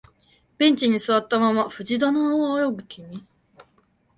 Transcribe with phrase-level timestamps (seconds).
[0.57, 3.23] ベンチに座ったまま藤棚を仰ぐ君、